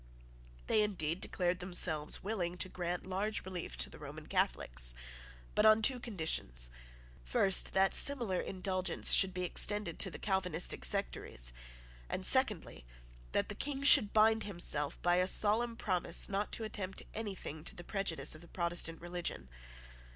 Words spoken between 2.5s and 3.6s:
to grant large